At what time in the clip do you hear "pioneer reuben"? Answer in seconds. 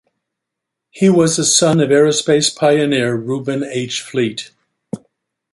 2.55-3.63